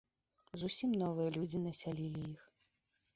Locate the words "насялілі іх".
1.65-2.41